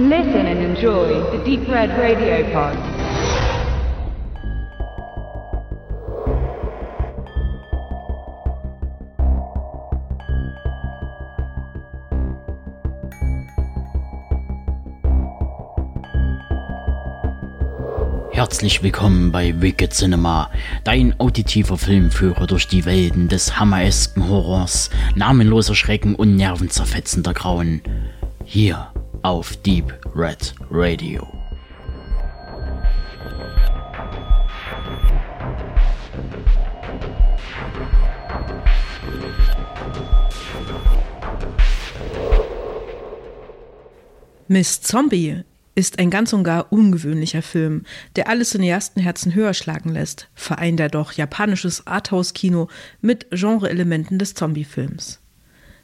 [0.00, 2.78] Listen and enjoy the Deep Red Radio Pod.
[18.30, 20.48] Herzlich willkommen bei Wicked Cinema,
[20.84, 27.82] dein auditiver Filmführer durch die Welten des hammeresken Horrors, namenloser Schrecken und nervenzerfetzender Grauen.
[28.44, 28.92] Hier
[29.28, 31.28] auf Deep Red Radio.
[44.46, 45.42] Miss Zombie
[45.74, 47.82] ist ein ganz und gar ungewöhnlicher Film,
[48.16, 52.68] der alle Cineastenherzen höher schlagen lässt, vereint er doch japanisches Arthouse-Kino
[53.02, 55.20] mit Genre-Elementen des Zombie-Films.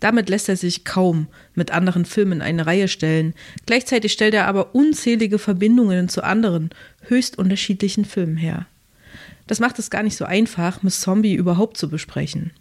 [0.00, 4.46] Damit lässt er sich kaum mit anderen Filmen in eine Reihe stellen, gleichzeitig stellt er
[4.46, 6.70] aber unzählige Verbindungen zu anderen,
[7.02, 8.66] höchst unterschiedlichen Filmen her.
[9.46, 12.52] Das macht es gar nicht so einfach, Miss Zombie überhaupt zu besprechen.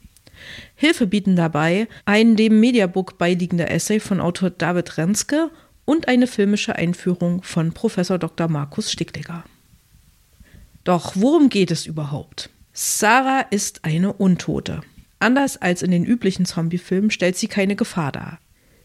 [0.75, 5.49] Hilfe bieten dabei ein dem Mediabook beiliegender Essay von Autor David Renske
[5.85, 8.47] und eine filmische Einführung von Professor Dr.
[8.47, 9.43] Markus Sticklegger.
[10.83, 12.49] Doch worum geht es überhaupt?
[12.73, 14.81] Sarah ist eine Untote.
[15.19, 18.39] Anders als in den üblichen Zombie-Filmen stellt sie keine Gefahr dar.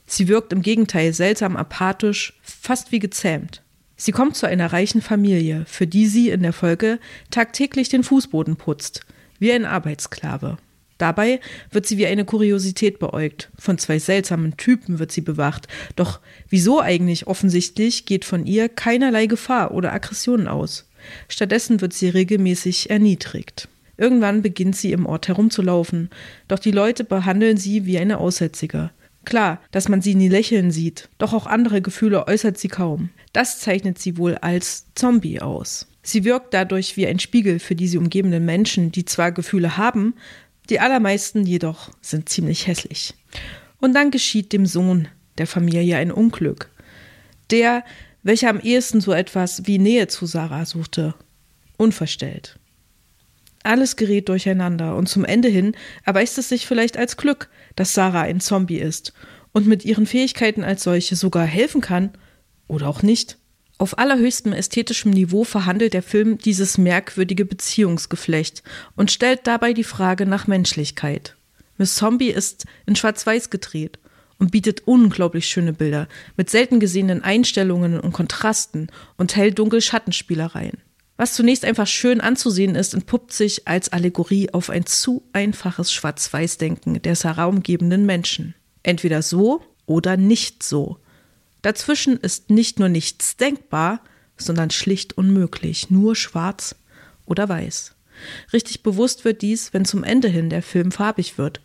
[0.07, 3.63] Sie wirkt im Gegenteil seltsam apathisch, fast wie gezähmt.
[3.97, 6.99] Sie kommt zu einer reichen Familie, für die sie in der Folge
[7.31, 9.03] tagtäglich den Fußboden putzt,
[9.39, 10.57] wie ein Arbeitssklave.
[11.01, 13.51] Dabei wird sie wie eine Kuriosität beäugt.
[13.59, 15.67] Von zwei seltsamen Typen wird sie bewacht.
[15.97, 20.91] Doch wieso eigentlich offensichtlich geht von ihr keinerlei Gefahr oder Aggressionen aus.
[21.29, 23.69] Stattdessen wird sie regelmäßig erniedrigt.
[24.01, 26.09] Irgendwann beginnt sie im Ort herumzulaufen,
[26.49, 28.91] doch die Leute behandeln sie wie eine Aussätzige.
[29.27, 33.11] Klar, dass man sie nie lächeln sieht, doch auch andere Gefühle äußert sie kaum.
[33.35, 35.87] Das zeichnet sie wohl als Zombie aus.
[36.03, 40.15] Sie wirkt dadurch wie ein Spiegel für die sie umgebenden Menschen, die zwar Gefühle haben,
[40.71, 43.13] die allermeisten jedoch sind ziemlich hässlich.
[43.81, 46.71] Und dann geschieht dem Sohn der Familie ein Unglück.
[47.51, 47.85] Der,
[48.23, 51.15] welcher am ehesten so etwas wie Nähe zu Sarah suchte,
[51.77, 52.60] unverstellt.
[53.63, 58.23] Alles gerät durcheinander und zum Ende hin erweist es sich vielleicht als Glück, dass Sarah
[58.23, 59.13] ein Zombie ist
[59.53, 62.13] und mit ihren Fähigkeiten als solche sogar helfen kann
[62.69, 63.37] oder auch nicht.
[63.77, 68.63] Auf allerhöchstem ästhetischem Niveau verhandelt der Film dieses merkwürdige Beziehungsgeflecht
[68.95, 71.37] und stellt dabei die Frage nach Menschlichkeit.
[71.79, 73.99] Miss Zombie ist in Schwarz-Weiß gedreht
[74.39, 80.79] und bietet unglaublich schöne Bilder mit selten gesehenen Einstellungen und Kontrasten und hell-dunkel-Schattenspielereien.
[81.21, 87.03] Was zunächst einfach schön anzusehen ist, entpuppt sich als Allegorie auf ein zu einfaches Schwarz-Weiß-Denken
[87.03, 88.55] der Sarah umgebenden Menschen.
[88.83, 90.97] Entweder so oder nicht so.
[91.61, 94.01] Dazwischen ist nicht nur nichts denkbar,
[94.39, 96.75] sondern schlicht unmöglich, nur schwarz
[97.27, 97.95] oder weiß.
[98.55, 101.61] Richtig bewusst wird dies, wenn zum Ende hin der Film farbig wird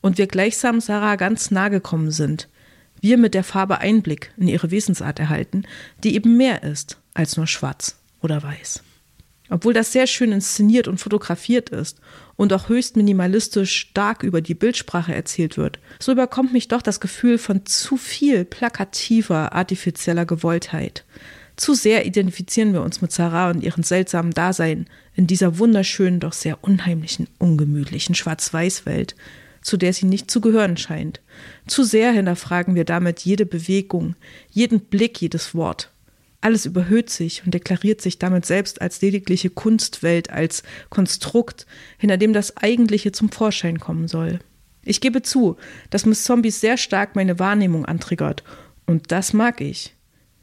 [0.00, 2.48] und wir gleichsam Sarah ganz nahe gekommen sind.
[3.02, 5.64] Wir mit der Farbe Einblick in ihre Wesensart erhalten,
[6.02, 8.82] die eben mehr ist als nur schwarz oder weiß.
[9.50, 12.00] Obwohl das sehr schön inszeniert und fotografiert ist
[12.36, 16.98] und auch höchst minimalistisch stark über die Bildsprache erzählt wird, so überkommt mich doch das
[16.98, 21.04] Gefühl von zu viel plakativer, artifizieller Gewolltheit.
[21.56, 26.32] Zu sehr identifizieren wir uns mit Sarah und ihrem seltsamen Dasein in dieser wunderschönen, doch
[26.32, 29.14] sehr unheimlichen, ungemütlichen Schwarz-Weiß-Welt,
[29.60, 31.20] zu der sie nicht zu gehören scheint.
[31.66, 34.16] Zu sehr hinterfragen wir damit jede Bewegung,
[34.50, 35.90] jeden Blick, jedes Wort.
[36.44, 41.64] Alles überhöht sich und deklariert sich damit selbst als ledigliche Kunstwelt, als Konstrukt,
[41.96, 44.40] hinter dem das Eigentliche zum Vorschein kommen soll.
[44.84, 45.56] Ich gebe zu,
[45.88, 48.44] dass Miss Zombies sehr stark meine Wahrnehmung antriggert,
[48.84, 49.94] und das mag ich.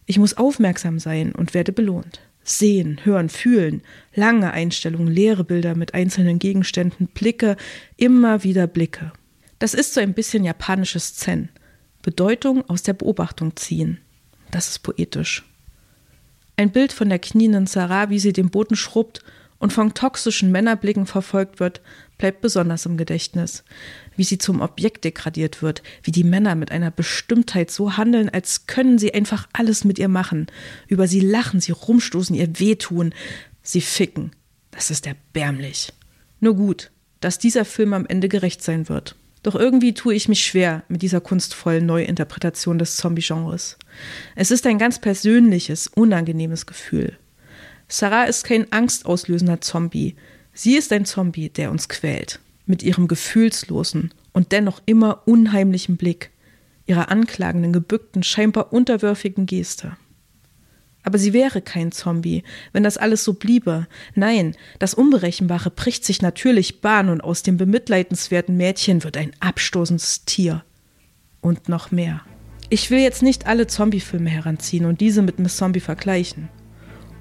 [0.07, 2.19] Ich muss aufmerksam sein und werde belohnt.
[2.44, 3.84] Sehen, hören, fühlen,
[4.16, 7.57] lange Einstellungen, leere Bilder mit einzelnen Gegenständen, Blicke,
[7.95, 9.11] immer wieder Blicke.
[9.59, 11.49] Das ist so ein bisschen japanisches Zen.
[12.02, 13.99] Bedeutung aus der Beobachtung ziehen.
[14.49, 15.46] Das ist poetisch.
[16.58, 19.22] Ein Bild von der knienden Sarah, wie sie den Boden schrubbt
[19.59, 21.82] und von toxischen Männerblicken verfolgt wird,
[22.18, 23.64] bleibt besonders im Gedächtnis.
[24.16, 28.68] Wie sie zum Objekt degradiert wird, wie die Männer mit einer Bestimmtheit so handeln, als
[28.68, 30.48] können sie einfach alles mit ihr machen.
[30.88, 33.14] Über sie lachen, sie rumstoßen, ihr wehtun,
[33.62, 34.32] sie ficken.
[34.72, 35.94] Das ist erbärmlich.
[36.40, 39.16] Nur gut, dass dieser Film am Ende gerecht sein wird.
[39.43, 43.78] Doch irgendwie tue ich mich schwer mit dieser kunstvollen Neuinterpretation des Zombie-Genres.
[44.35, 47.17] Es ist ein ganz persönliches, unangenehmes Gefühl.
[47.88, 50.16] Sarah ist kein angstauslösender Zombie.
[50.53, 52.40] Sie ist ein Zombie, der uns quält.
[52.66, 56.29] Mit ihrem gefühlslosen und dennoch immer unheimlichen Blick,
[56.85, 59.97] ihrer anklagenden, gebückten, scheinbar unterwürfigen Geste.
[61.03, 62.44] Aber sie wäre kein Zombie,
[62.74, 63.88] wenn das alles so bliebe.
[64.14, 70.26] Nein, das Unberechenbare bricht sich natürlich Bahn und aus dem bemitleidenswerten Mädchen wird ein abstoßendes
[70.26, 70.64] Tier.
[71.42, 72.22] Und noch mehr.
[72.70, 76.50] Ich will jetzt nicht alle Zombie-Filme heranziehen und diese mit Miss Zombie vergleichen.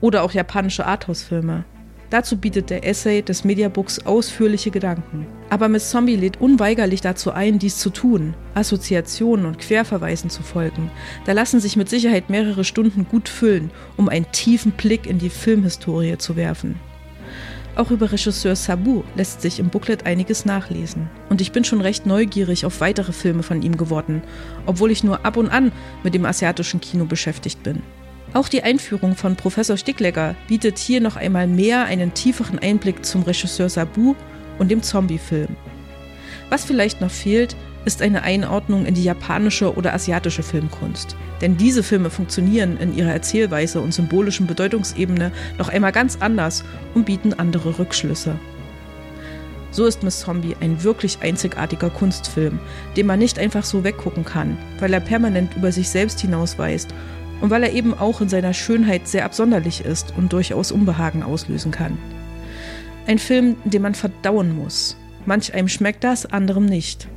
[0.00, 1.64] Oder auch japanische Arthouse-Filme.
[2.10, 5.26] Dazu bietet der Essay des Mediabooks ausführliche Gedanken.
[5.48, 10.90] Aber Miss Zombie lädt unweigerlich dazu ein, dies zu tun, Assoziationen und Querverweisen zu folgen.
[11.24, 15.30] Da lassen sich mit Sicherheit mehrere Stunden gut füllen, um einen tiefen Blick in die
[15.30, 16.80] Filmhistorie zu werfen.
[17.76, 21.08] Auch über Regisseur Sabu lässt sich im Booklet einiges nachlesen.
[21.28, 24.22] Und ich bin schon recht neugierig auf weitere Filme von ihm geworden,
[24.66, 25.70] obwohl ich nur ab und an
[26.02, 27.82] mit dem asiatischen Kino beschäftigt bin.
[28.32, 33.22] Auch die Einführung von Professor Sticklegger bietet hier noch einmal mehr einen tieferen Einblick zum
[33.22, 34.14] Regisseur Sabu
[34.58, 35.56] und dem Zombie-Film.
[36.48, 41.16] Was vielleicht noch fehlt, ist eine Einordnung in die japanische oder asiatische Filmkunst.
[41.40, 46.62] Denn diese Filme funktionieren in ihrer Erzählweise und symbolischen Bedeutungsebene noch einmal ganz anders
[46.94, 48.38] und bieten andere Rückschlüsse.
[49.72, 52.58] So ist Miss Zombie ein wirklich einzigartiger Kunstfilm,
[52.96, 56.92] den man nicht einfach so weggucken kann, weil er permanent über sich selbst hinausweist
[57.40, 61.70] und weil er eben auch in seiner Schönheit sehr absonderlich ist und durchaus Unbehagen auslösen
[61.70, 61.98] kann.
[63.06, 64.96] Ein Film, den man verdauen muss.
[65.26, 67.08] Manch einem schmeckt das, anderem nicht.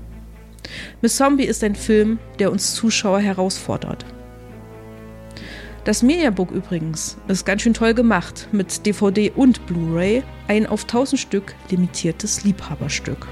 [1.02, 4.06] Miss Zombie ist ein Film, der uns Zuschauer herausfordert.
[5.84, 11.20] Das Mediabook übrigens ist ganz schön toll gemacht, mit DVD und Blu-ray, ein auf 1000
[11.20, 13.28] Stück limitiertes Liebhaberstück.